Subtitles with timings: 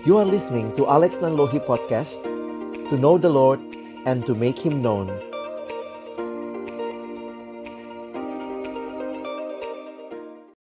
[0.00, 2.24] You are listening to Alex Nanlohi Podcast
[2.88, 3.60] To know the Lord
[4.08, 5.12] and to make Him known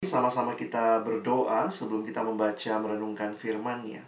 [0.02, 4.02] Sama-sama kita berdoa sebelum kita membaca merenungkan firman-Nya.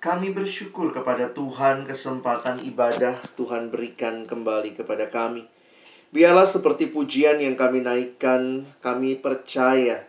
[0.00, 5.44] Kami bersyukur kepada Tuhan kesempatan ibadah Tuhan berikan kembali kepada kami.
[6.16, 10.08] Biarlah seperti pujian yang kami naikkan, kami percaya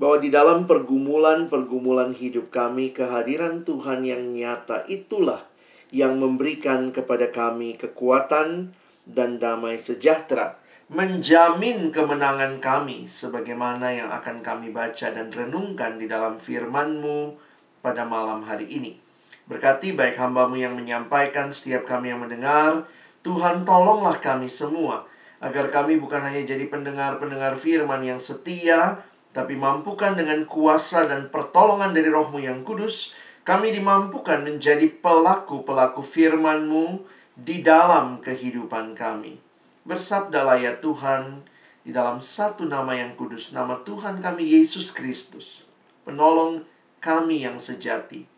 [0.00, 5.44] bahwa di dalam pergumulan-pergumulan hidup kami, kehadiran Tuhan yang nyata itulah
[5.92, 8.72] yang memberikan kepada kami kekuatan
[9.04, 10.56] dan damai sejahtera,
[10.88, 17.36] menjamin kemenangan kami sebagaimana yang akan kami baca dan renungkan di dalam firman-Mu
[17.84, 18.96] pada malam hari ini.
[19.44, 22.88] Berkati baik hambamu yang menyampaikan, setiap kami yang mendengar,
[23.20, 25.04] Tuhan tolonglah kami semua,
[25.42, 31.96] agar kami bukan hanya jadi pendengar-pendengar firman yang setia, tapi mampukan dengan kuasa dan pertolongan
[31.96, 37.00] dari rohmu yang kudus, kami dimampukan menjadi pelaku-pelaku firman-Mu
[37.34, 39.40] di dalam kehidupan kami.
[39.88, 41.42] Bersabdalah ya Tuhan,
[41.82, 45.66] di dalam satu nama yang kudus, nama Tuhan kami Yesus Kristus,
[46.06, 46.62] penolong
[47.02, 48.28] kami yang sejati.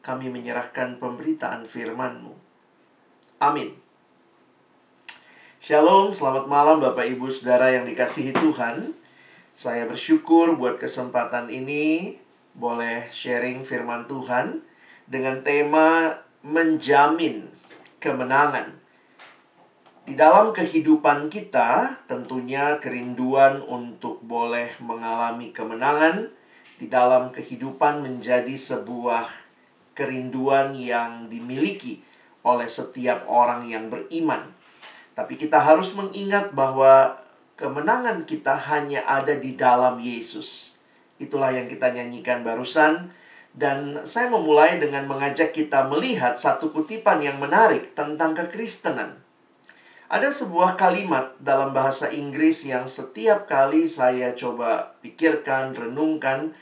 [0.00, 2.32] Kami menyerahkan pemberitaan firman-Mu.
[3.42, 3.76] Amin.
[5.60, 8.99] Shalom, selamat malam Bapak Ibu Saudara yang dikasihi Tuhan.
[9.60, 12.16] Saya bersyukur buat kesempatan ini
[12.56, 14.64] boleh sharing firman Tuhan
[15.04, 17.44] dengan tema menjamin
[18.00, 18.72] kemenangan.
[20.08, 26.32] Di dalam kehidupan kita, tentunya kerinduan untuk boleh mengalami kemenangan
[26.80, 29.28] di dalam kehidupan menjadi sebuah
[29.92, 32.00] kerinduan yang dimiliki
[32.48, 34.56] oleh setiap orang yang beriman.
[35.12, 37.20] Tapi kita harus mengingat bahwa
[37.60, 40.72] kemenangan kita hanya ada di dalam Yesus.
[41.20, 43.12] Itulah yang kita nyanyikan barusan.
[43.50, 49.20] Dan saya memulai dengan mengajak kita melihat satu kutipan yang menarik tentang kekristenan.
[50.10, 56.54] Ada sebuah kalimat dalam bahasa Inggris yang setiap kali saya coba pikirkan, renungkan,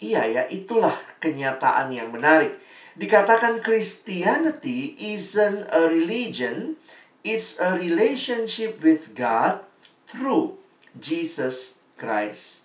[0.00, 2.56] iya ya, itulah kenyataan yang menarik.
[2.96, 6.80] Dikatakan Christianity isn't a religion,
[7.20, 9.60] it's a relationship with God
[10.06, 10.56] through
[10.96, 12.62] Jesus Christ.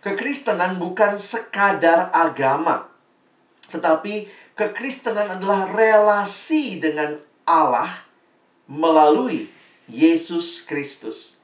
[0.00, 2.86] Kekristenan bukan sekadar agama,
[3.74, 7.90] tetapi kekristenan adalah relasi dengan Allah
[8.70, 9.50] melalui
[9.90, 11.38] Yesus Kristus.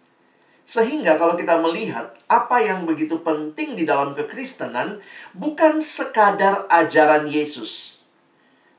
[0.63, 5.03] Sehingga kalau kita melihat apa yang begitu penting di dalam kekristenan
[5.35, 8.01] bukan sekadar ajaran Yesus.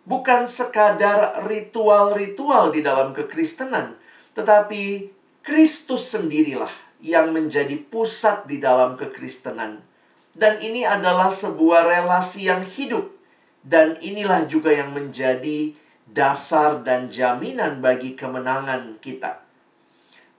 [0.03, 3.95] Bukan sekadar ritual-ritual di dalam kekristenan,
[4.35, 5.07] tetapi
[5.43, 6.71] Kristus sendirilah
[7.03, 9.83] yang menjadi pusat di dalam kekristenan.
[10.31, 13.11] Dan ini adalah sebuah relasi yang hidup.
[13.59, 15.75] Dan inilah juga yang menjadi
[16.07, 19.43] dasar dan jaminan bagi kemenangan kita.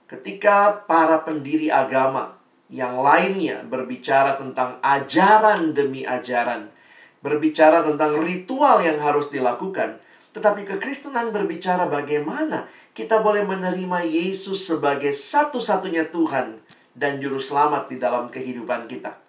[0.09, 2.41] Ketika para pendiri agama
[2.73, 6.73] yang lainnya berbicara tentang ajaran demi ajaran,
[7.21, 10.01] berbicara tentang ritual yang harus dilakukan,
[10.33, 16.55] tetapi kekristenan berbicara bagaimana kita boleh menerima Yesus sebagai satu-satunya Tuhan
[16.95, 19.19] dan Juru Selamat di dalam kehidupan kita.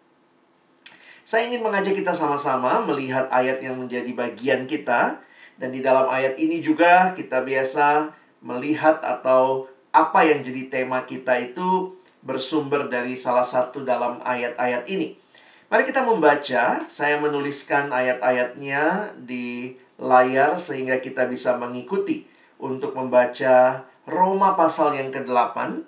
[1.26, 5.18] Saya ingin mengajak kita sama-sama melihat ayat yang menjadi bagian kita,
[5.58, 11.34] dan di dalam ayat ini juga kita biasa melihat atau apa yang jadi tema kita
[11.42, 15.18] itu bersumber dari salah satu dalam ayat-ayat ini.
[15.66, 24.54] Mari kita membaca, saya menuliskan ayat-ayatnya di layar sehingga kita bisa mengikuti untuk membaca Roma
[24.54, 25.82] pasal yang ke-8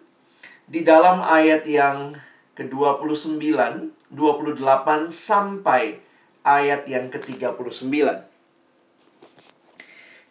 [0.69, 2.13] di dalam ayat yang
[2.59, 3.39] ke-29,
[4.11, 6.03] 28 sampai
[6.43, 8.29] ayat yang ke-39.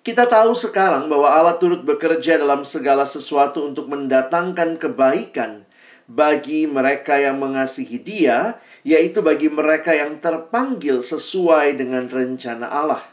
[0.08, 5.68] Kita tahu sekarang bahwa Allah turut bekerja dalam segala sesuatu untuk mendatangkan kebaikan
[6.08, 8.56] bagi mereka yang mengasihi Dia,
[8.88, 13.04] yaitu bagi mereka yang terpanggil sesuai dengan rencana Allah.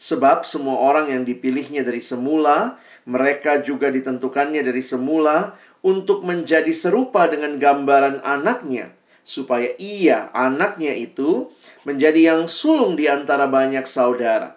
[0.00, 7.28] Sebab semua orang yang dipilihnya dari semula, mereka juga ditentukannya dari semula untuk menjadi serupa
[7.28, 8.96] dengan gambaran anaknya,
[9.28, 11.52] supaya ia, anaknya itu,
[11.84, 14.56] menjadi yang sulung di antara banyak saudara.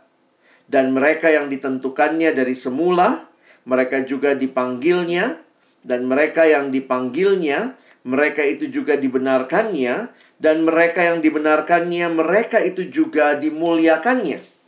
[0.63, 3.27] Dan mereka yang ditentukannya dari semula,
[3.67, 5.43] mereka juga dipanggilnya,
[5.83, 7.75] dan mereka yang dipanggilnya,
[8.07, 10.07] mereka itu juga dibenarkannya,
[10.39, 14.62] dan mereka yang dibenarkannya, mereka itu juga dimuliakannya.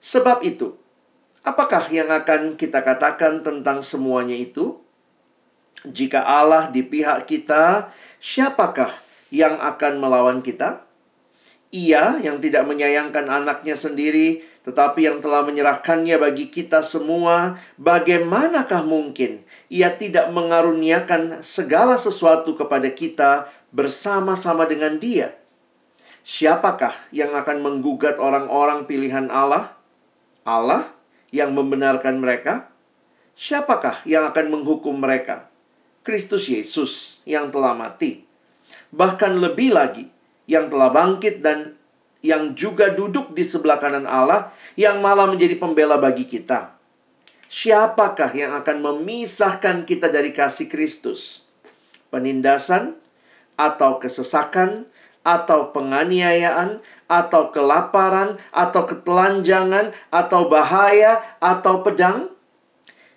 [0.00, 0.80] Sebab itu,
[1.44, 4.80] apakah yang akan kita katakan tentang semuanya itu?
[5.84, 8.92] Jika Allah di pihak kita, siapakah
[9.32, 10.84] yang akan melawan kita?
[11.70, 19.40] Ia yang tidak menyayangkan anaknya sendiri, tetapi yang telah menyerahkannya bagi kita semua, bagaimanakah mungkin
[19.72, 25.32] ia tidak mengaruniakan segala sesuatu kepada kita bersama-sama dengan Dia?
[26.20, 29.79] Siapakah yang akan menggugat orang-orang pilihan Allah?
[30.50, 30.90] Allah
[31.30, 32.74] yang membenarkan mereka?
[33.38, 35.46] Siapakah yang akan menghukum mereka?
[36.02, 38.26] Kristus Yesus yang telah mati.
[38.90, 40.10] Bahkan lebih lagi,
[40.50, 41.78] yang telah bangkit dan
[42.20, 46.74] yang juga duduk di sebelah kanan Allah yang malah menjadi pembela bagi kita.
[47.50, 51.46] Siapakah yang akan memisahkan kita dari kasih Kristus?
[52.10, 52.98] Penindasan
[53.54, 54.90] atau kesesakan
[55.26, 62.30] atau penganiayaan atau kelaparan atau ketelanjangan atau bahaya atau pedang?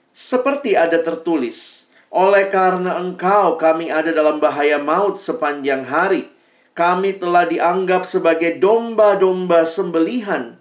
[0.10, 6.34] Seperti ada tertulis, oleh karena engkau kami ada dalam bahaya maut sepanjang hari
[6.74, 10.58] kami telah dianggap sebagai domba-domba sembelihan.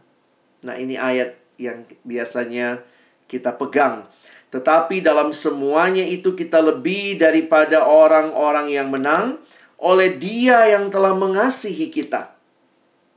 [0.61, 2.85] Nah, ini ayat yang biasanya
[3.27, 4.07] kita pegang.
[4.53, 9.41] Tetapi dalam semuanya itu kita lebih daripada orang-orang yang menang
[9.81, 12.37] oleh Dia yang telah mengasihi kita.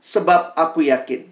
[0.06, 1.26] Sebab aku yakin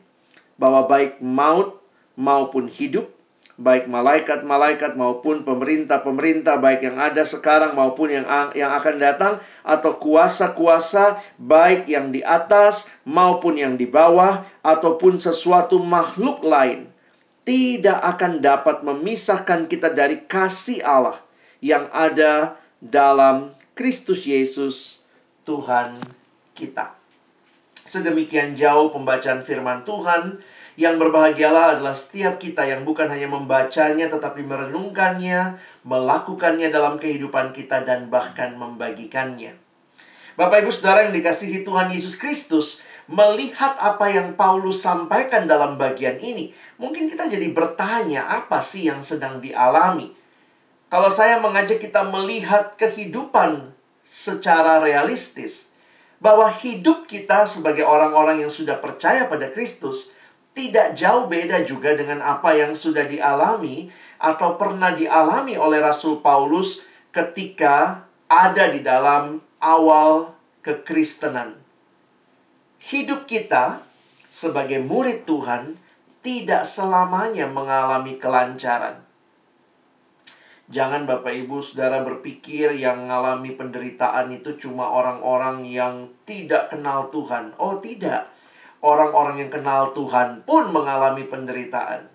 [0.59, 1.79] bahwa baik maut
[2.19, 3.07] maupun hidup,
[3.55, 8.27] baik malaikat-malaikat maupun pemerintah-pemerintah baik yang ada sekarang maupun yang
[8.59, 15.79] yang akan datang atau kuasa-kuasa baik yang di atas maupun yang di bawah ataupun sesuatu
[15.79, 16.91] makhluk lain
[17.47, 21.23] tidak akan dapat memisahkan kita dari kasih Allah
[21.63, 24.99] yang ada dalam Kristus Yesus
[25.47, 25.95] Tuhan
[26.59, 27.04] kita.
[27.95, 30.43] Sedemikian jauh pembacaan firman Tuhan
[30.75, 37.87] yang berbahagialah adalah setiap kita yang bukan hanya membacanya tetapi merenungkannya, melakukannya dalam kehidupan kita
[37.87, 39.55] dan bahkan membagikannya.
[40.35, 46.19] Bapak Ibu Saudara yang dikasihi Tuhan Yesus Kristus, melihat apa yang Paulus sampaikan dalam bagian
[46.19, 46.51] ini,
[46.83, 50.11] mungkin kita jadi bertanya apa sih yang sedang dialami.
[50.91, 53.71] Kalau saya mengajak kita melihat kehidupan
[54.03, 55.74] secara realistis,
[56.25, 60.09] bahwa hidup kita sebagai orang-orang yang sudah percaya pada Kristus
[60.57, 66.81] tidak jauh beda juga dengan apa yang sudah dialami atau pernah dialami oleh Rasul Paulus
[67.13, 70.33] ketika ada di dalam awal
[70.65, 71.61] kekristenan.
[72.81, 73.85] Hidup kita
[74.33, 75.77] sebagai murid Tuhan
[76.25, 79.04] tidak selamanya mengalami kelancaran.
[80.75, 87.55] Jangan Bapak Ibu Saudara berpikir yang mengalami penderitaan itu cuma orang-orang yang tidak kenal Tuhan.
[87.63, 88.35] Oh, tidak
[88.83, 92.11] orang-orang yang kenal Tuhan pun mengalami penderitaan.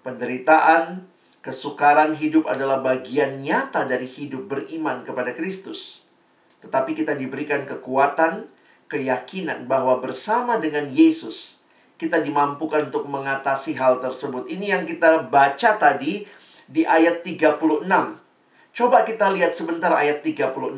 [0.00, 1.04] Penderitaan,
[1.44, 6.00] kesukaran hidup adalah bagian nyata dari hidup beriman kepada Kristus.
[6.64, 8.48] Tetapi kita diberikan kekuatan,
[8.88, 11.60] keyakinan bahwa bersama dengan Yesus,
[12.00, 14.48] kita dimampukan untuk mengatasi hal tersebut.
[14.48, 16.24] Ini yang kita baca tadi
[16.66, 17.86] di ayat 36.
[18.76, 20.76] Coba kita lihat sebentar ayat 36.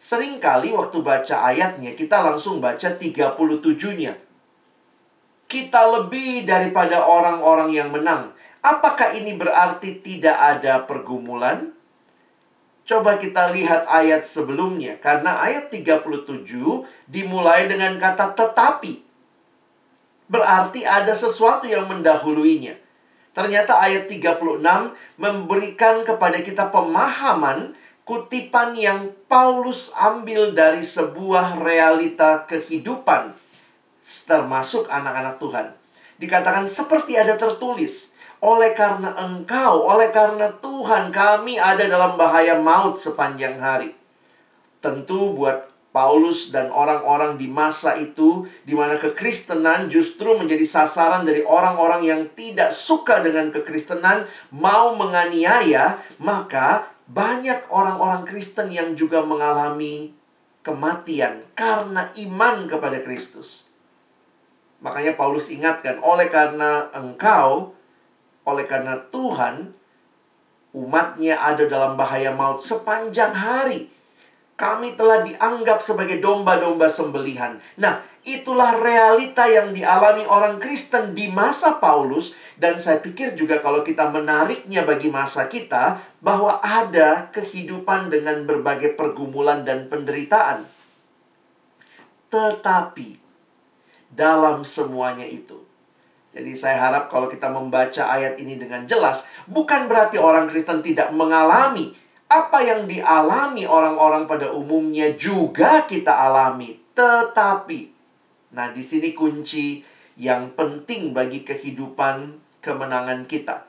[0.00, 4.24] Seringkali waktu baca ayatnya, kita langsung baca 37-nya
[5.54, 8.34] kita lebih daripada orang-orang yang menang.
[8.64, 11.70] Apakah ini berarti tidak ada pergumulan?
[12.84, 14.98] Coba kita lihat ayat sebelumnya.
[14.98, 16.50] Karena ayat 37
[17.06, 19.04] dimulai dengan kata tetapi.
[20.26, 22.80] Berarti ada sesuatu yang mendahuluinya.
[23.34, 24.62] Ternyata ayat 36
[25.18, 27.74] memberikan kepada kita pemahaman
[28.06, 33.34] kutipan yang Paulus ambil dari sebuah realita kehidupan
[34.04, 35.66] termasuk anak-anak Tuhan.
[36.20, 38.14] Dikatakan seperti ada tertulis,
[38.44, 43.96] oleh karena engkau, oleh karena Tuhan kami ada dalam bahaya maut sepanjang hari.
[44.84, 51.46] Tentu buat Paulus dan orang-orang di masa itu di mana kekristenan justru menjadi sasaran dari
[51.46, 60.10] orang-orang yang tidak suka dengan kekristenan mau menganiaya, maka banyak orang-orang Kristen yang juga mengalami
[60.66, 63.62] kematian karena iman kepada Kristus.
[64.82, 67.70] Makanya Paulus ingatkan, oleh karena engkau,
[68.42, 69.70] oleh karena Tuhan,
[70.74, 73.93] umatnya ada dalam bahaya maut sepanjang hari.
[74.54, 77.58] Kami telah dianggap sebagai domba-domba sembelihan.
[77.74, 82.38] Nah, itulah realita yang dialami orang Kristen di masa Paulus.
[82.54, 88.94] Dan saya pikir juga kalau kita menariknya bagi masa kita, bahwa ada kehidupan dengan berbagai
[88.94, 90.70] pergumulan dan penderitaan.
[92.30, 93.18] Tetapi
[94.14, 95.66] dalam semuanya itu.
[96.34, 101.14] Jadi saya harap kalau kita membaca ayat ini dengan jelas, bukan berarti orang Kristen tidak
[101.14, 101.94] mengalami
[102.34, 106.82] apa yang dialami orang-orang pada umumnya juga kita alami.
[106.94, 107.94] Tetapi
[108.54, 109.82] Nah, di sini kunci
[110.14, 113.66] yang penting bagi kehidupan kemenangan kita.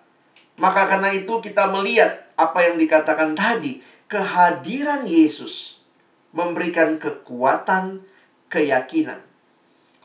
[0.62, 5.82] Maka karena itu kita melihat apa yang dikatakan tadi, kehadiran Yesus
[6.32, 8.06] memberikan kekuatan,
[8.48, 9.20] keyakinan.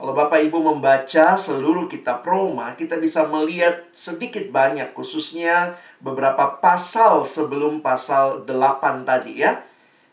[0.00, 7.28] Kalau Bapak Ibu membaca seluruh kitab Roma, kita bisa melihat sedikit banyak khususnya beberapa pasal
[7.28, 9.60] sebelum pasal 8 tadi ya.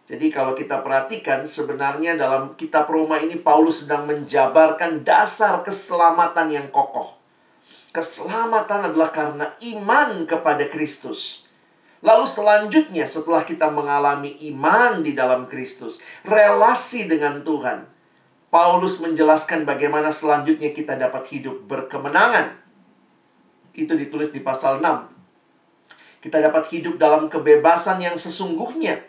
[0.04, 6.68] Jadi kalau kita perhatikan sebenarnya dalam kitab Roma ini Paulus sedang menjabarkan dasar keselamatan yang
[6.68, 7.16] kokoh.
[7.96, 11.48] Keselamatan adalah karena iman kepada Kristus.
[12.04, 17.97] Lalu selanjutnya setelah kita mengalami iman di dalam Kristus, relasi dengan Tuhan,
[18.48, 22.56] Paulus menjelaskan bagaimana selanjutnya kita dapat hidup berkemenangan.
[23.76, 26.24] Itu ditulis di pasal 6.
[26.24, 29.04] Kita dapat hidup dalam kebebasan yang sesungguhnya.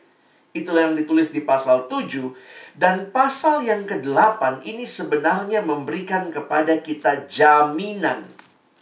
[0.52, 2.35] Itulah yang ditulis di pasal 7.
[2.75, 8.26] Dan pasal yang ke-8 ini sebenarnya memberikan kepada kita jaminan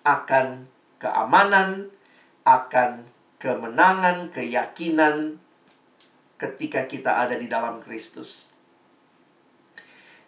[0.04, 1.92] akan keamanan,
[2.48, 3.04] akan
[3.36, 5.36] kemenangan, keyakinan
[6.40, 8.45] ketika kita ada di dalam Kristus.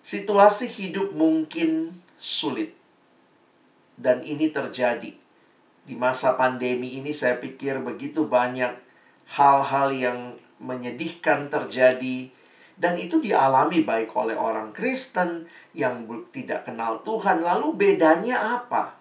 [0.08, 2.72] Situasi hidup mungkin sulit.
[3.92, 5.12] Dan ini terjadi.
[5.84, 8.72] Di masa pandemi ini saya pikir begitu banyak
[9.36, 10.18] hal-hal yang
[10.64, 12.32] menyedihkan terjadi
[12.80, 15.44] dan itu dialami baik oleh orang Kristen
[15.76, 17.44] yang tidak kenal Tuhan.
[17.44, 18.96] Lalu bedanya apa?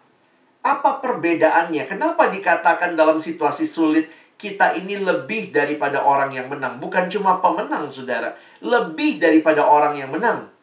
[0.59, 1.87] Apa perbedaannya?
[1.87, 6.83] Kenapa dikatakan dalam situasi sulit kita ini lebih daripada orang yang menang?
[6.83, 10.56] Bukan cuma pemenang, saudara, lebih daripada orang yang menang.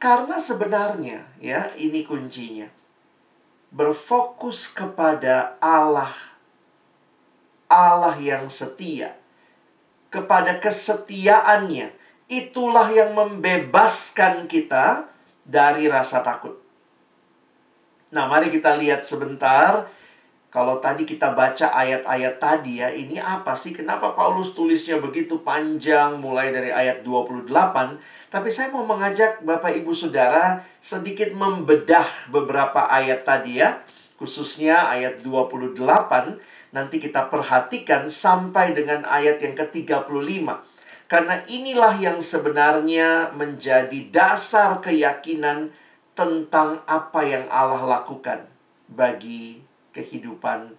[0.00, 2.64] Karena sebenarnya ya ini kuncinya.
[3.68, 6.10] Berfokus kepada Allah.
[7.68, 9.12] Allah yang setia.
[10.08, 11.92] Kepada kesetiaannya.
[12.32, 15.12] Itulah yang membebaskan kita
[15.44, 16.56] dari rasa takut.
[18.10, 19.86] Nah, mari kita lihat sebentar.
[20.50, 23.70] Kalau tadi kita baca ayat-ayat tadi ya, ini apa sih?
[23.70, 27.46] Kenapa Paulus tulisnya begitu panjang mulai dari ayat 28?
[28.30, 33.82] Tapi saya mau mengajak Bapak Ibu Saudara sedikit membedah beberapa ayat tadi ya.
[34.22, 35.74] Khususnya ayat 28.
[36.70, 40.46] Nanti kita perhatikan sampai dengan ayat yang ke-35.
[41.10, 45.74] Karena inilah yang sebenarnya menjadi dasar keyakinan
[46.14, 48.46] tentang apa yang Allah lakukan
[48.86, 49.58] bagi
[49.90, 50.70] kehidupan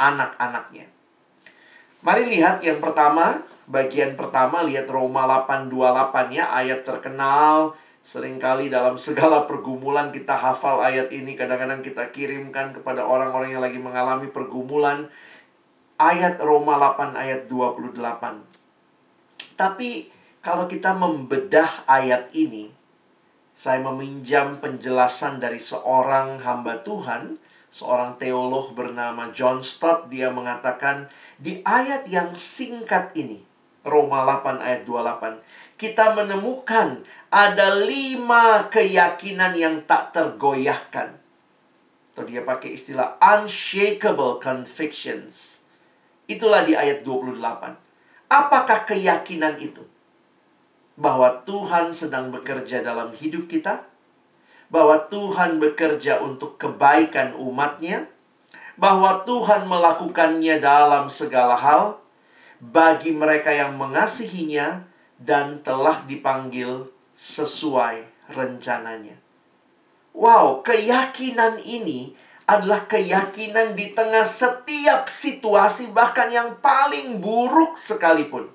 [0.00, 0.88] anak-anaknya.
[2.00, 7.76] Mari lihat yang pertama, bagian pertama lihat Roma 8:28 ya, ayat terkenal.
[8.04, 13.80] Seringkali dalam segala pergumulan kita hafal ayat ini kadang-kadang kita kirimkan kepada orang-orang yang lagi
[13.80, 15.08] mengalami pergumulan.
[15.96, 18.54] Ayat Roma 8 ayat 28
[19.54, 20.10] tapi
[20.42, 22.74] kalau kita membedah ayat ini
[23.54, 27.38] saya meminjam penjelasan dari seorang hamba Tuhan
[27.70, 30.10] seorang teolog bernama John Stott.
[30.10, 31.06] Dia mengatakan
[31.38, 33.53] di ayat yang singkat ini
[33.84, 35.44] Roma 8 ayat 28.
[35.76, 41.20] Kita menemukan ada lima keyakinan yang tak tergoyahkan.
[42.14, 45.60] Atau dia pakai istilah unshakable convictions.
[46.24, 47.76] Itulah di ayat 28.
[48.32, 49.84] Apakah keyakinan itu?
[50.96, 53.84] Bahwa Tuhan sedang bekerja dalam hidup kita?
[54.72, 58.08] Bahwa Tuhan bekerja untuk kebaikan umatnya?
[58.80, 62.03] Bahwa Tuhan melakukannya dalam segala hal?
[62.72, 64.88] Bagi mereka yang mengasihinya
[65.20, 69.20] dan telah dipanggil sesuai rencananya.
[70.14, 72.14] Wow, keyakinan ini
[72.46, 78.48] adalah keyakinan di tengah setiap situasi, bahkan yang paling buruk sekalipun.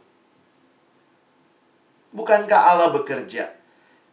[2.10, 3.54] Bukankah Allah bekerja?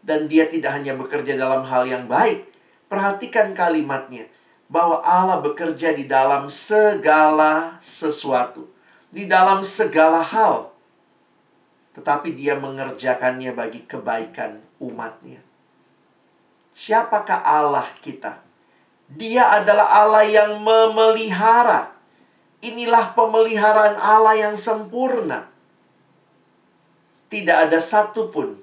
[0.04, 2.46] Dan dia tidak hanya bekerja dalam hal yang baik.
[2.86, 4.28] Perhatikan kalimatnya.
[4.66, 8.75] Bahwa Allah bekerja di dalam segala sesuatu
[9.10, 10.70] di dalam segala hal.
[11.96, 15.40] Tetapi dia mengerjakannya bagi kebaikan umatnya.
[16.76, 18.44] Siapakah Allah kita?
[19.08, 21.96] Dia adalah Allah yang memelihara.
[22.60, 25.48] Inilah pemeliharaan Allah yang sempurna.
[27.32, 28.60] Tidak ada satupun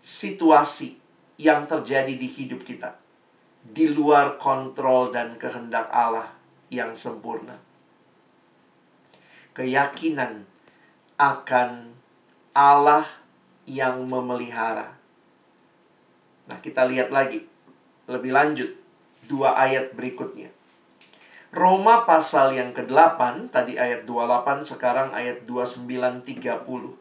[0.00, 0.96] situasi
[1.36, 2.98] yang terjadi di hidup kita
[3.62, 6.34] di luar kontrol dan kehendak Allah
[6.66, 7.71] yang sempurna
[9.52, 10.48] keyakinan
[11.20, 11.92] akan
[12.52, 13.04] Allah
[13.68, 14.96] yang memelihara.
[16.48, 17.46] Nah, kita lihat lagi
[18.10, 18.70] lebih lanjut
[19.30, 20.50] dua ayat berikutnya.
[21.52, 25.84] Roma pasal yang ke-8, tadi ayat 28, sekarang ayat 29
[26.24, 26.96] 30.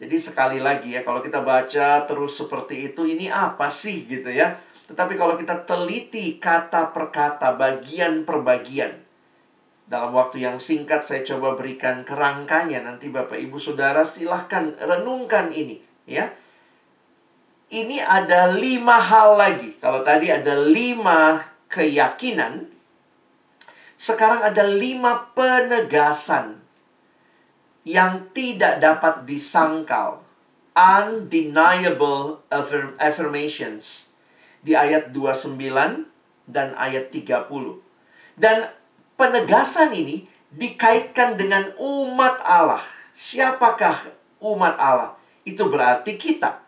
[0.00, 4.56] Jadi sekali lagi ya, kalau kita baca terus seperti itu, ini apa sih gitu ya.
[4.88, 9.04] Tetapi kalau kita teliti kata per kata, bagian per bagian,
[9.88, 12.84] dalam waktu yang singkat saya coba berikan kerangkanya.
[12.84, 16.28] Nanti Bapak Ibu Saudara silahkan renungkan ini ya.
[17.68, 19.76] Ini ada lima hal lagi.
[19.76, 21.36] Kalau tadi ada lima
[21.68, 22.64] keyakinan,
[24.00, 26.64] sekarang ada lima penegasan
[27.84, 30.24] yang tidak dapat disangkal.
[30.72, 32.40] Undeniable
[32.96, 34.14] affirmations.
[34.64, 35.58] Di ayat 29
[36.48, 37.50] dan ayat 30.
[38.38, 38.77] Dan
[39.18, 42.80] penegasan ini dikaitkan dengan umat Allah.
[43.12, 45.18] Siapakah umat Allah?
[45.42, 46.62] Itu berarti kita.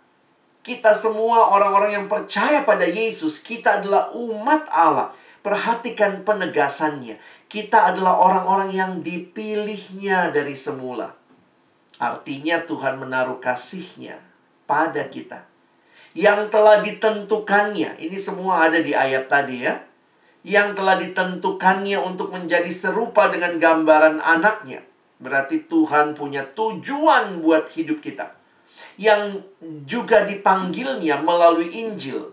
[0.60, 5.14] Kita semua orang-orang yang percaya pada Yesus, kita adalah umat Allah.
[5.40, 7.16] Perhatikan penegasannya.
[7.48, 11.16] Kita adalah orang-orang yang dipilihnya dari semula.
[11.96, 14.20] Artinya Tuhan menaruh kasihnya
[14.68, 15.48] pada kita.
[16.12, 17.96] Yang telah ditentukannya.
[17.96, 19.80] Ini semua ada di ayat tadi ya.
[20.40, 24.80] Yang telah ditentukannya untuk menjadi serupa dengan gambaran anaknya.
[25.20, 28.32] Berarti Tuhan punya tujuan buat hidup kita.
[28.96, 29.44] Yang
[29.84, 32.32] juga dipanggilnya melalui Injil.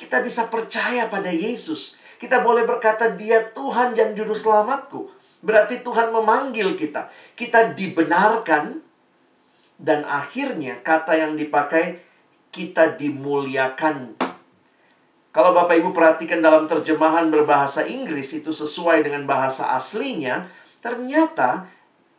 [0.00, 5.10] Kita bisa percaya pada Yesus kita boleh berkata dia Tuhan dan juru selamatku.
[5.42, 7.10] Berarti Tuhan memanggil kita.
[7.34, 8.78] Kita dibenarkan
[9.74, 11.98] dan akhirnya kata yang dipakai
[12.54, 14.14] kita dimuliakan.
[15.32, 20.52] Kalau Bapak Ibu perhatikan dalam terjemahan berbahasa Inggris itu sesuai dengan bahasa aslinya,
[20.84, 21.72] ternyata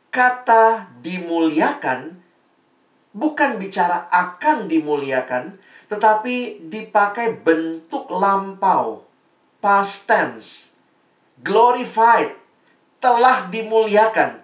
[0.09, 2.17] kata dimuliakan
[3.13, 9.05] bukan bicara akan dimuliakan, tetapi dipakai bentuk lampau
[9.61, 10.73] past tense.
[11.39, 12.41] Glorified.
[12.97, 14.39] Telah dimuliakan.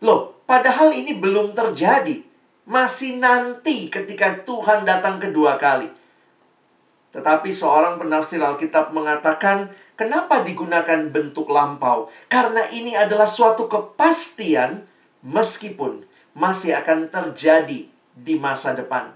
[0.00, 2.24] Loh, padahal ini belum terjadi.
[2.64, 6.01] Masih nanti ketika Tuhan datang kedua kali.
[7.12, 12.08] Tetapi seorang penafsir Alkitab mengatakan, kenapa digunakan bentuk lampau?
[12.32, 14.88] Karena ini adalah suatu kepastian
[15.20, 17.84] meskipun masih akan terjadi
[18.16, 19.12] di masa depan.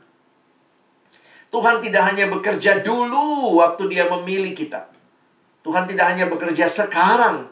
[1.49, 4.93] Tuhan tidak hanya bekerja dulu waktu dia memilih kita.
[5.65, 7.49] Tuhan tidak hanya bekerja sekarang,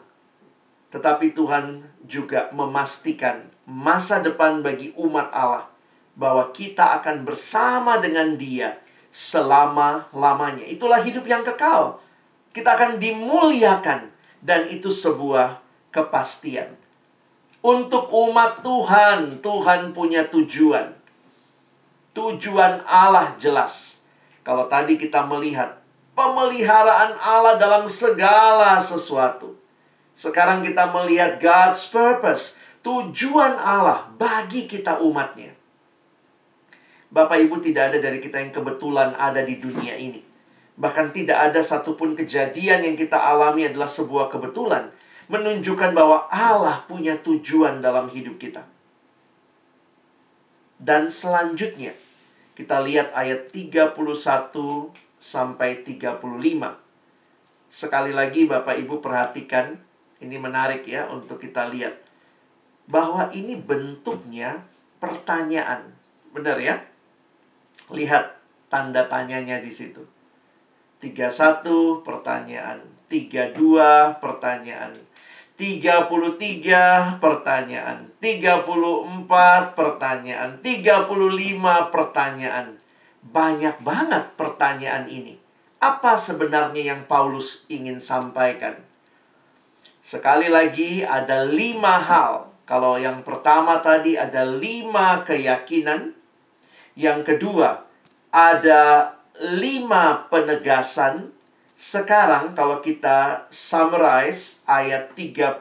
[0.93, 5.65] tetapi Tuhan juga memastikan masa depan bagi umat Allah
[6.13, 8.84] bahwa kita akan bersama dengan Dia
[9.15, 10.67] selama-lamanya.
[10.67, 12.03] Itulah hidup yang kekal.
[12.51, 14.11] Kita akan dimuliakan
[14.43, 15.63] dan itu sebuah
[15.95, 16.75] kepastian.
[17.63, 20.91] Untuk umat Tuhan, Tuhan punya tujuan.
[22.11, 24.03] Tujuan Allah jelas.
[24.43, 25.79] Kalau tadi kita melihat
[26.13, 29.55] pemeliharaan Allah dalam segala sesuatu.
[30.15, 35.54] Sekarang kita melihat God's purpose, tujuan Allah bagi kita umatnya.
[37.15, 40.19] Bapak Ibu tidak ada dari kita yang kebetulan ada di dunia ini.
[40.75, 44.91] Bahkan tidak ada satupun kejadian yang kita alami adalah sebuah kebetulan.
[45.31, 48.67] Menunjukkan bahwa Allah punya tujuan dalam hidup kita.
[50.75, 51.95] Dan selanjutnya,
[52.51, 53.95] kita lihat ayat 31
[55.15, 56.19] sampai 35.
[57.71, 59.79] Sekali lagi Bapak Ibu perhatikan,
[60.19, 61.95] ini menarik ya untuk kita lihat.
[62.91, 64.67] Bahwa ini bentuknya
[64.99, 65.95] pertanyaan.
[66.35, 66.75] Benar ya?
[67.93, 68.37] Lihat
[68.71, 70.01] tanda tanyanya di situ.
[71.03, 74.93] 31 pertanyaan, 32 pertanyaan,
[75.55, 82.67] 33 pertanyaan, 34 pertanyaan, 35 pertanyaan.
[83.25, 85.37] Banyak banget pertanyaan ini.
[85.77, 88.81] Apa sebenarnya yang Paulus ingin sampaikan?
[90.01, 92.49] Sekali lagi, ada lima hal.
[92.65, 96.14] Kalau yang pertama tadi ada lima keyakinan.
[96.95, 97.83] Yang kedua,
[98.31, 101.35] ada lima penegasan.
[101.75, 105.59] Sekarang kalau kita summarize ayat 31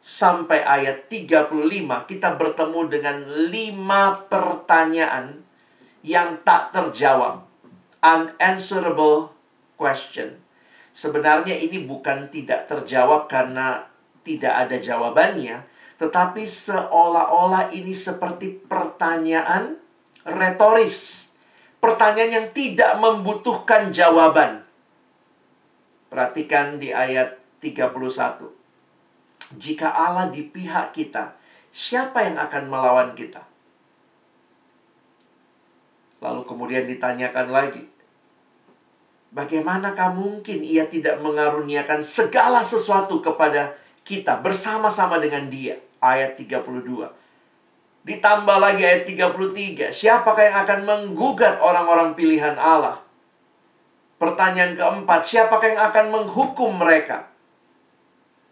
[0.00, 1.56] sampai ayat 35,
[2.04, 3.16] kita bertemu dengan
[3.48, 5.40] lima pertanyaan
[6.04, 7.48] yang tak terjawab.
[8.04, 9.32] Unanswerable
[9.80, 10.36] question.
[10.92, 13.88] Sebenarnya ini bukan tidak terjawab karena
[14.20, 15.64] tidak ada jawabannya,
[16.00, 19.76] tetapi seolah-olah ini seperti pertanyaan
[20.24, 21.28] retoris.
[21.76, 24.64] Pertanyaan yang tidak membutuhkan jawaban.
[26.08, 28.48] Perhatikan di ayat 31.
[29.60, 31.36] Jika Allah di pihak kita,
[31.68, 33.44] siapa yang akan melawan kita?
[36.24, 37.84] Lalu kemudian ditanyakan lagi,
[39.30, 45.78] Bagaimanakah mungkin ia tidak mengaruniakan segala sesuatu kepada kita bersama-sama dengan dia?
[46.00, 47.12] Ayat 32.
[48.00, 49.92] Ditambah lagi ayat 33.
[49.92, 53.04] Siapakah yang akan menggugat orang-orang pilihan Allah?
[54.16, 57.28] Pertanyaan keempat, siapakah yang akan menghukum mereka?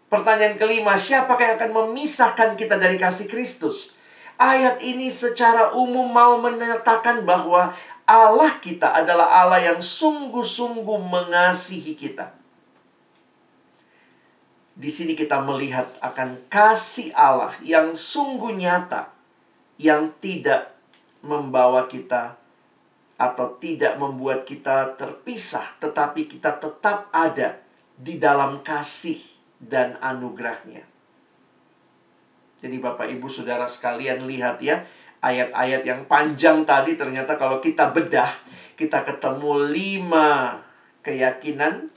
[0.09, 3.93] Pertanyaan kelima, siapakah yang akan memisahkan kita dari kasih Kristus?
[4.41, 7.73] Ayat ini secara umum mau menyatakan bahwa
[8.09, 12.38] Allah kita adalah Allah yang sungguh-sungguh mengasihi kita.
[14.79, 19.11] Di sini kita melihat akan kasih Allah yang sungguh nyata,
[19.75, 20.71] yang tidak
[21.19, 22.39] membawa kita
[23.19, 27.59] atau tidak membuat kita terpisah, tetapi kita tetap ada
[27.99, 29.19] di dalam kasih
[29.59, 30.87] dan anugerahnya.
[32.63, 34.87] Jadi Bapak Ibu Saudara sekalian lihat ya,
[35.19, 38.31] ayat-ayat yang panjang tadi ternyata kalau kita bedah,
[38.79, 40.63] kita ketemu lima
[41.03, 41.91] keyakinan,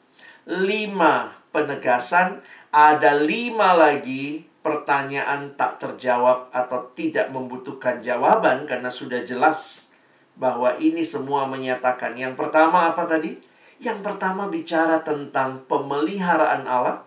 [0.50, 9.92] lima penegasan, ada lima lagi pertanyaan tak terjawab atau tidak membutuhkan jawaban karena sudah jelas
[10.40, 13.36] bahwa ini semua menyatakan yang pertama apa tadi?
[13.76, 17.04] Yang pertama bicara tentang pemeliharaan Allah.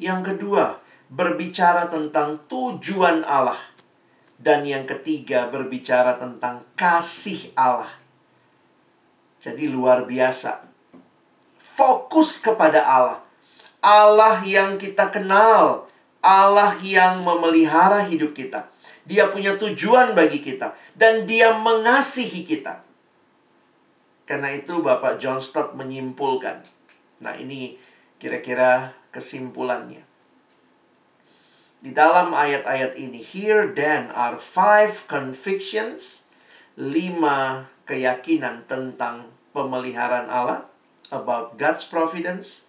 [0.00, 0.80] Yang kedua,
[1.12, 3.58] berbicara tentang tujuan Allah.
[4.38, 7.90] Dan yang ketiga, berbicara tentang kasih Allah.
[9.42, 10.62] Jadi luar biasa.
[11.58, 13.25] Fokus kepada Allah.
[13.84, 15.88] Allah yang kita kenal.
[16.24, 18.66] Allah yang memelihara hidup kita.
[19.06, 20.74] Dia punya tujuan bagi kita.
[20.96, 22.82] Dan dia mengasihi kita.
[24.26, 26.66] Karena itu Bapak John Stott menyimpulkan.
[27.22, 27.78] Nah ini
[28.18, 30.02] kira-kira kesimpulannya.
[31.78, 36.26] Di dalam ayat-ayat ini, here then are five convictions,
[36.74, 40.66] lima keyakinan tentang pemeliharaan Allah,
[41.14, 42.65] about God's providence,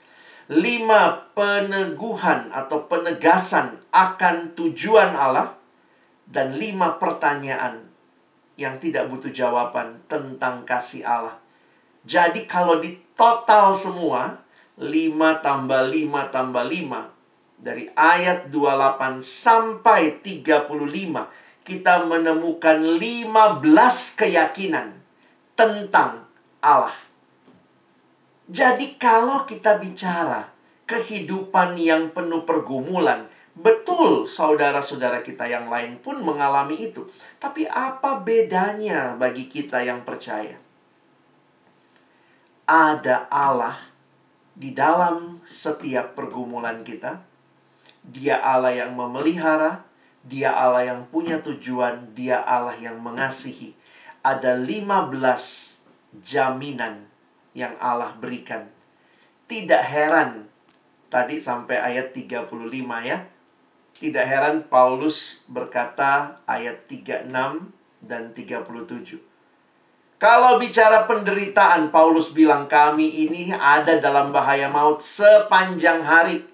[0.48, 5.56] lima peneguhan atau penegasan akan tujuan Allah,
[6.28, 7.88] dan lima pertanyaan
[8.60, 11.38] yang tidak butuh jawaban tentang kasih Allah.
[12.08, 14.40] Jadi kalau di total semua,
[14.78, 17.18] 5 tambah 5 tambah 5
[17.58, 20.70] dari ayat 28 sampai 35
[21.66, 23.66] kita menemukan 15
[24.22, 24.94] keyakinan
[25.58, 26.30] tentang
[26.62, 26.94] Allah.
[28.48, 30.48] Jadi kalau kita bicara
[30.88, 37.08] kehidupan yang penuh pergumulan, betul saudara-saudara kita yang lain pun mengalami itu.
[37.38, 40.56] Tapi apa bedanya bagi kita yang percaya?
[42.68, 43.76] Ada Allah
[44.56, 47.28] di dalam setiap pergumulan kita
[48.08, 49.84] dia Allah yang memelihara,
[50.24, 53.76] dia Allah yang punya tujuan, dia Allah yang mengasihi.
[54.24, 55.84] Ada 15
[56.24, 57.04] jaminan
[57.58, 58.70] yang Allah berikan.
[59.50, 60.46] Tidak heran
[61.10, 62.54] tadi sampai ayat 35
[63.02, 63.26] ya.
[63.98, 67.34] Tidak heran Paulus berkata ayat 36
[68.06, 69.18] dan 37.
[70.22, 76.46] Kalau bicara penderitaan, Paulus bilang kami ini ada dalam bahaya maut sepanjang hari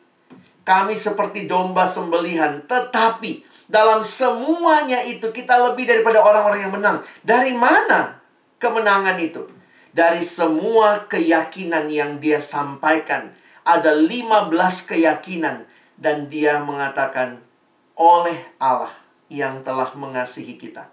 [0.64, 6.98] kami seperti domba sembelihan, tetapi dalam semuanya itu kita lebih daripada orang-orang yang menang.
[7.20, 8.24] Dari mana
[8.64, 9.44] kemenangan itu?
[9.94, 13.30] Dari semua keyakinan yang dia sampaikan.
[13.64, 14.50] Ada 15
[14.90, 17.40] keyakinan dan dia mengatakan
[17.94, 18.92] oleh Allah
[19.30, 20.90] yang telah mengasihi kita.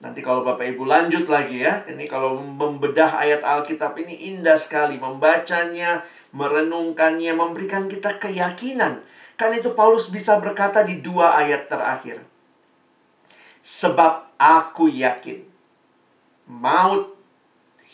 [0.00, 1.84] Nanti kalau Bapak Ibu lanjut lagi ya.
[1.88, 6.04] Ini kalau membedah ayat Alkitab ini indah sekali membacanya,
[6.36, 9.00] merenungkannya, memberikan kita keyakinan.
[9.36, 12.24] Kan itu Paulus bisa berkata di dua ayat terakhir.
[13.64, 15.44] Sebab aku yakin
[16.46, 17.15] maut,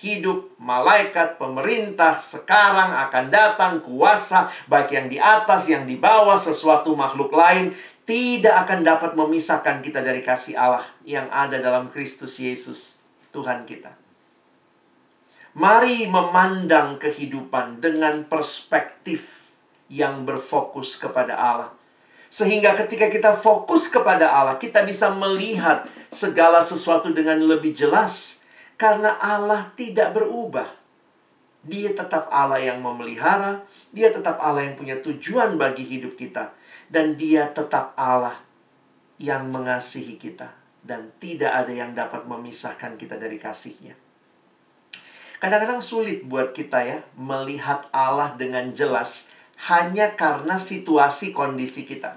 [0.02, 6.98] hidup, malaikat, pemerintah sekarang akan datang kuasa baik yang di atas, yang di bawah, sesuatu
[6.98, 7.70] makhluk lain
[8.02, 12.98] tidak akan dapat memisahkan kita dari kasih Allah yang ada dalam Kristus Yesus,
[13.30, 13.94] Tuhan kita.
[15.54, 19.54] Mari memandang kehidupan dengan perspektif
[19.86, 21.70] yang berfokus kepada Allah.
[22.32, 28.41] Sehingga ketika kita fokus kepada Allah, kita bisa melihat segala sesuatu dengan lebih jelas.
[28.76, 30.68] Karena Allah tidak berubah.
[31.62, 33.62] Dia tetap Allah yang memelihara,
[33.94, 36.50] dia tetap Allah yang punya tujuan bagi hidup kita.
[36.90, 38.42] Dan dia tetap Allah
[39.22, 40.50] yang mengasihi kita.
[40.82, 43.94] Dan tidak ada yang dapat memisahkan kita dari kasihnya.
[45.42, 49.26] Kadang-kadang sulit buat kita ya melihat Allah dengan jelas
[49.70, 52.14] hanya karena situasi kondisi kita.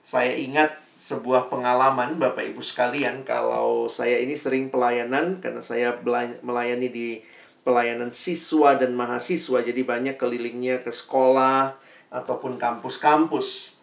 [0.00, 5.92] Saya ingat sebuah pengalaman Bapak Ibu sekalian kalau saya ini sering pelayanan karena saya
[6.40, 7.20] melayani di
[7.60, 11.76] pelayanan siswa dan mahasiswa jadi banyak kelilingnya ke sekolah
[12.08, 13.76] ataupun kampus-kampus.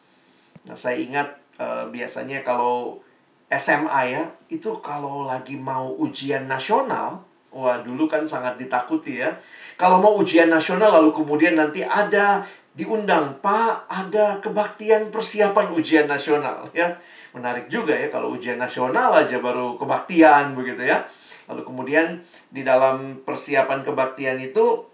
[0.65, 3.03] Nah, saya ingat uh, biasanya kalau
[3.51, 7.21] SMA ya, itu kalau lagi mau ujian nasional,
[7.53, 9.37] wah dulu kan sangat ditakuti ya.
[9.77, 12.41] Kalau mau ujian nasional lalu kemudian nanti ada
[12.73, 16.97] diundang, Pak, ada kebaktian persiapan ujian nasional ya.
[17.33, 21.01] Menarik juga ya kalau ujian nasional aja baru kebaktian begitu ya.
[21.49, 24.85] Lalu kemudian di dalam persiapan kebaktian itu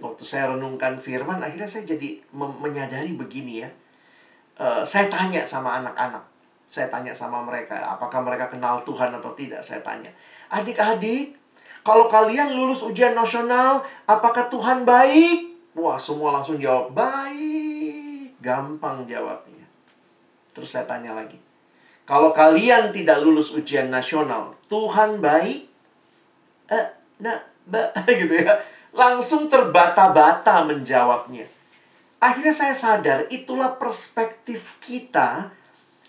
[0.00, 3.70] waktu saya renungkan firman akhirnya saya jadi menyadari begini ya.
[4.58, 6.32] Uh, saya tanya sama anak-anak
[6.72, 9.60] saya tanya sama mereka, apakah mereka kenal Tuhan atau tidak?
[9.60, 10.08] Saya tanya.
[10.48, 11.36] Adik-adik,
[11.84, 15.51] kalau kalian lulus ujian nasional, apakah Tuhan baik?
[15.72, 18.36] Wah, semua langsung jawab, baik.
[18.44, 19.64] Gampang jawabnya.
[20.52, 21.40] Terus saya tanya lagi.
[22.04, 25.64] Kalau kalian tidak lulus ujian nasional, Tuhan baik?
[26.68, 26.86] Eh,
[27.24, 27.88] nah, ba,
[28.20, 28.60] gitu ya.
[28.92, 31.48] Langsung terbata-bata menjawabnya.
[32.20, 35.50] Akhirnya saya sadar, itulah perspektif kita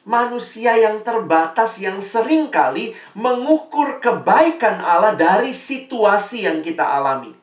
[0.04, 7.43] manusia yang terbatas yang sering kali mengukur kebaikan Allah dari situasi yang kita alami.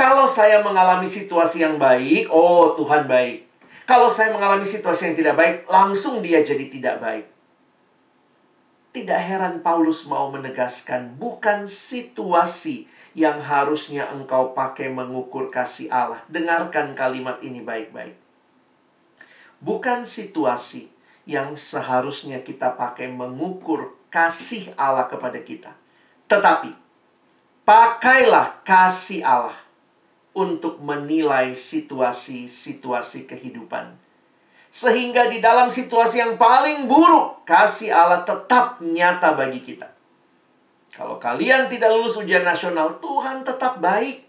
[0.00, 3.44] Kalau saya mengalami situasi yang baik, oh Tuhan baik.
[3.84, 7.26] Kalau saya mengalami situasi yang tidak baik, langsung dia jadi tidak baik.
[8.96, 16.24] Tidak heran Paulus mau menegaskan, bukan situasi yang harusnya engkau pakai mengukur kasih Allah.
[16.32, 18.30] Dengarkan kalimat ini baik-baik
[19.60, 20.88] bukan situasi
[21.28, 25.76] yang seharusnya kita pakai mengukur kasih Allah kepada kita.
[26.26, 26.72] Tetapi,
[27.62, 29.69] pakailah kasih Allah
[30.36, 33.94] untuk menilai situasi-situasi kehidupan.
[34.70, 39.90] Sehingga di dalam situasi yang paling buruk, kasih Allah tetap nyata bagi kita.
[40.94, 44.26] Kalau kalian tidak lulus ujian nasional, Tuhan tetap baik.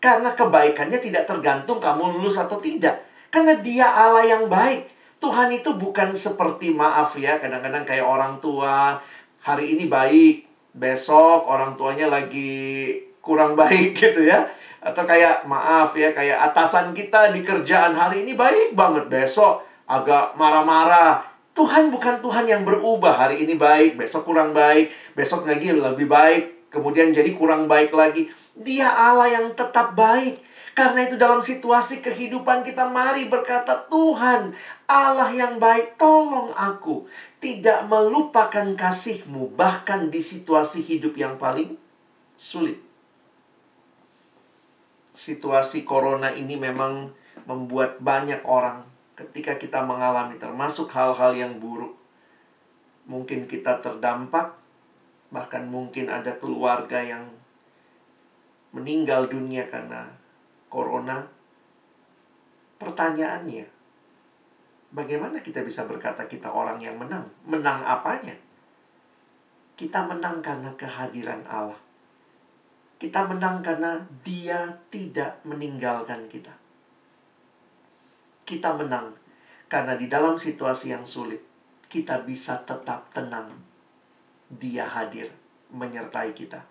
[0.00, 4.92] Karena kebaikannya tidak tergantung kamu lulus atau tidak karena dia Allah yang baik.
[5.18, 9.00] Tuhan itu bukan seperti maaf ya, kadang-kadang kayak orang tua,
[9.40, 10.44] hari ini baik,
[10.76, 14.44] besok orang tuanya lagi kurang baik gitu ya.
[14.82, 20.34] Atau kayak maaf ya, kayak atasan kita di kerjaan hari ini baik banget, besok agak
[20.34, 21.22] marah-marah.
[21.54, 26.72] Tuhan bukan Tuhan yang berubah, hari ini baik, besok kurang baik, besok lagi lebih baik,
[26.72, 28.26] kemudian jadi kurang baik lagi.
[28.58, 30.50] Dia Allah yang tetap baik.
[30.72, 34.56] Karena itu dalam situasi kehidupan kita mari berkata, Tuhan
[34.88, 37.04] Allah yang baik, tolong aku
[37.44, 41.76] tidak melupakan kasihmu bahkan di situasi hidup yang paling
[42.40, 42.91] sulit.
[45.22, 47.06] Situasi corona ini memang
[47.46, 48.82] membuat banyak orang
[49.14, 51.94] ketika kita mengalami termasuk hal-hal yang buruk.
[53.06, 54.58] Mungkin kita terdampak,
[55.30, 57.30] bahkan mungkin ada keluarga yang
[58.74, 60.10] meninggal dunia karena
[60.66, 61.22] corona.
[62.82, 63.70] Pertanyaannya,
[64.90, 67.30] bagaimana kita bisa berkata kita orang yang menang?
[67.46, 68.34] Menang apanya?
[69.78, 71.81] Kita menang karena kehadiran Allah.
[73.02, 76.54] Kita menang karena Dia tidak meninggalkan kita.
[78.46, 79.18] Kita menang
[79.66, 81.42] karena di dalam situasi yang sulit,
[81.90, 83.50] kita bisa tetap tenang.
[84.46, 85.34] Dia hadir
[85.74, 86.62] menyertai kita.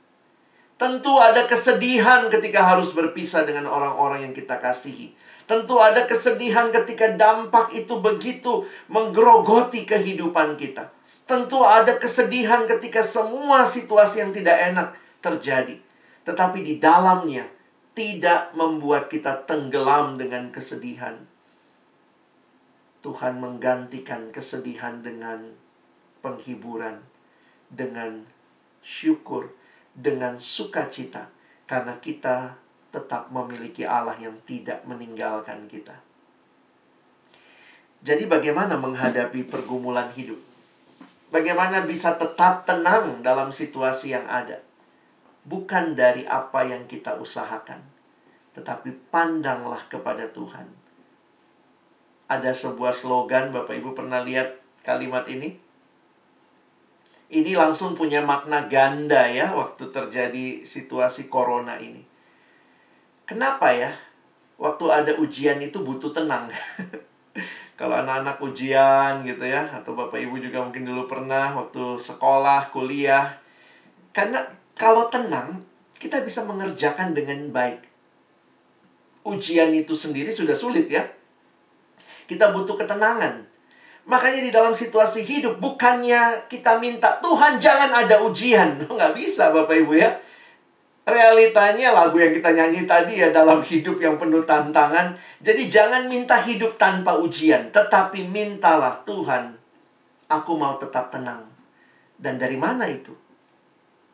[0.80, 5.12] Tentu ada kesedihan ketika harus berpisah dengan orang-orang yang kita kasihi.
[5.44, 10.96] Tentu ada kesedihan ketika dampak itu begitu menggerogoti kehidupan kita.
[11.28, 15.91] Tentu ada kesedihan ketika semua situasi yang tidak enak terjadi.
[16.32, 17.44] Tetapi di dalamnya
[17.92, 21.28] tidak membuat kita tenggelam dengan kesedihan.
[23.04, 25.52] Tuhan menggantikan kesedihan dengan
[26.24, 27.04] penghiburan,
[27.68, 28.24] dengan
[28.80, 29.52] syukur,
[29.92, 31.28] dengan sukacita
[31.68, 32.56] karena kita
[32.96, 36.00] tetap memiliki Allah yang tidak meninggalkan kita.
[38.08, 40.40] Jadi bagaimana menghadapi pergumulan hidup?
[41.28, 44.71] Bagaimana bisa tetap tenang dalam situasi yang ada?
[45.42, 47.82] Bukan dari apa yang kita usahakan,
[48.54, 50.70] tetapi pandanglah kepada Tuhan.
[52.30, 55.72] Ada sebuah slogan, Bapak Ibu pernah lihat kalimat ini?
[57.32, 62.04] ini langsung punya makna ganda ya waktu terjadi situasi corona ini.
[63.24, 63.96] Kenapa ya?
[64.60, 66.52] Waktu ada ujian itu butuh tenang.
[67.80, 73.40] Kalau anak-anak ujian gitu ya, atau Bapak Ibu juga mungkin dulu pernah waktu sekolah, kuliah.
[74.12, 74.44] Karena
[74.82, 75.62] kalau tenang,
[75.94, 77.86] kita bisa mengerjakan dengan baik.
[79.22, 81.06] Ujian itu sendiri sudah sulit ya.
[82.26, 83.46] Kita butuh ketenangan.
[84.10, 88.82] Makanya di dalam situasi hidup bukannya kita minta Tuhan jangan ada ujian.
[88.90, 90.10] Nggak bisa Bapak Ibu ya.
[91.02, 95.14] realitanya lagu yang kita nyanyi tadi ya dalam hidup yang penuh tantangan.
[95.42, 99.58] Jadi jangan minta hidup tanpa ujian, tetapi mintalah Tuhan,
[100.30, 101.46] aku mau tetap tenang.
[102.22, 103.18] Dan dari mana itu?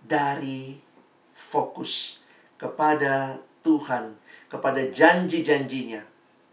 [0.07, 0.79] Dari
[1.35, 2.23] fokus
[2.57, 4.17] kepada Tuhan,
[4.47, 6.01] kepada janji-janjinya.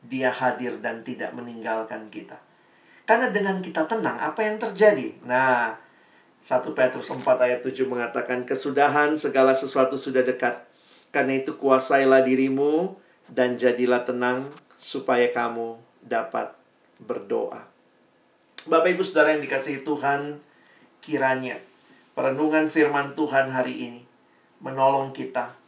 [0.05, 2.37] Dia hadir dan tidak meninggalkan kita.
[3.09, 5.17] Karena dengan kita tenang, apa yang terjadi?
[5.25, 5.81] Nah,
[6.45, 10.61] 1 Petrus 4 ayat 7 mengatakan kesudahan segala sesuatu sudah dekat.
[11.09, 13.01] Karena itu kuasailah dirimu
[13.33, 16.53] dan jadilah tenang supaya kamu dapat
[17.01, 17.65] berdoa.
[18.69, 20.41] Bapak Ibu Saudara yang dikasihi Tuhan,
[21.01, 21.61] kiranya
[22.15, 24.03] perenungan firman Tuhan hari ini
[24.63, 25.59] menolong kita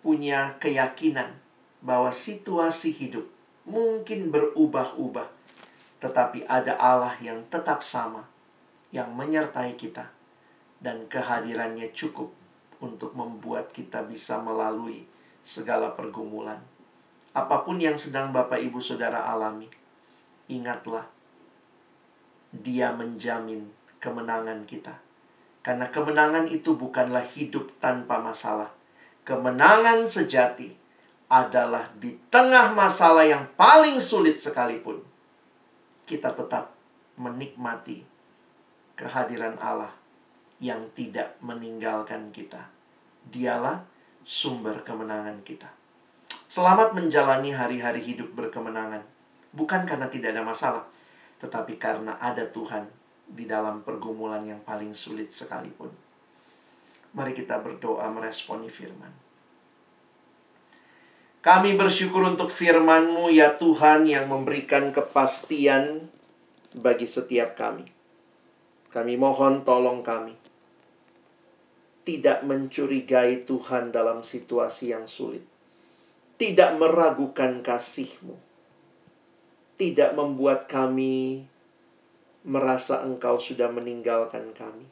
[0.00, 1.36] punya keyakinan
[1.84, 3.28] bahwa situasi hidup
[3.68, 5.28] mungkin berubah-ubah,
[6.00, 8.24] tetapi ada Allah yang tetap sama
[8.88, 10.08] yang menyertai kita
[10.80, 12.32] dan kehadirannya cukup
[12.80, 15.04] untuk membuat kita bisa melalui
[15.44, 16.58] segala pergumulan.
[17.36, 19.68] Apa pun yang sedang Bapak Ibu Saudara alami,
[20.48, 21.04] ingatlah
[22.48, 23.68] dia menjamin
[24.00, 25.05] kemenangan kita.
[25.66, 28.70] Karena kemenangan itu bukanlah hidup tanpa masalah.
[29.26, 30.70] Kemenangan sejati
[31.26, 35.02] adalah di tengah masalah yang paling sulit sekalipun.
[36.06, 36.70] Kita tetap
[37.18, 38.06] menikmati
[38.94, 39.90] kehadiran Allah
[40.62, 42.70] yang tidak meninggalkan kita.
[43.26, 43.82] Dialah
[44.22, 45.66] sumber kemenangan kita.
[46.46, 49.02] Selamat menjalani hari-hari hidup berkemenangan.
[49.50, 50.86] Bukan karena tidak ada masalah,
[51.42, 52.86] tetapi karena ada Tuhan
[53.26, 55.90] di dalam pergumulan yang paling sulit sekalipun.
[57.16, 59.10] Mari kita berdoa meresponi firman.
[61.46, 66.10] Kami bersyukur untuk firman-Mu ya Tuhan yang memberikan kepastian
[66.74, 67.86] bagi setiap kami.
[68.90, 70.34] Kami mohon tolong kami.
[72.02, 75.46] Tidak mencurigai Tuhan dalam situasi yang sulit.
[76.34, 78.36] Tidak meragukan kasih-Mu.
[79.78, 81.46] Tidak membuat kami
[82.46, 84.86] merasa Engkau sudah meninggalkan kami.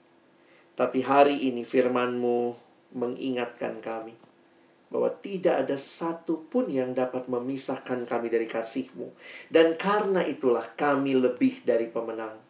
[0.75, 2.59] Tapi hari ini firman-Mu
[2.99, 4.19] mengingatkan kami
[4.91, 9.15] bahwa tidak ada satu pun yang dapat memisahkan kami dari kasih-Mu.
[9.51, 12.45] Dan karena itulah kami lebih dari pemenang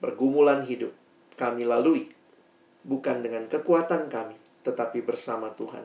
[0.00, 0.96] pergumulan hidup
[1.36, 2.08] kami lalui
[2.80, 5.84] bukan dengan kekuatan kami, tetapi bersama Tuhan.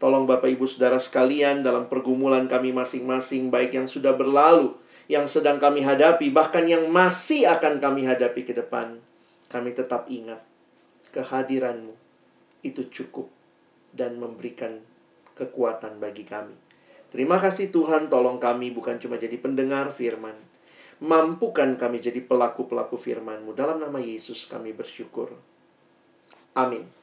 [0.00, 4.76] Tolong Bapak Ibu Saudara sekalian dalam pergumulan kami masing-masing, baik yang sudah berlalu,
[5.10, 9.02] yang sedang kami hadapi, bahkan yang masih akan kami hadapi ke depan,
[9.50, 10.38] kami tetap ingat
[11.10, 11.98] kehadiranmu
[12.62, 13.26] itu cukup
[13.90, 14.78] dan memberikan
[15.34, 16.54] kekuatan bagi kami.
[17.10, 20.38] Terima kasih Tuhan, tolong kami bukan cuma jadi pendengar firman,
[21.00, 23.56] Mampukan kami jadi pelaku-pelaku firman-Mu.
[23.56, 25.32] Dalam nama Yesus kami bersyukur.
[26.52, 26.99] Amin.